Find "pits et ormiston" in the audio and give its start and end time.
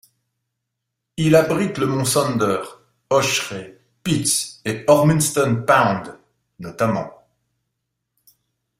4.01-5.63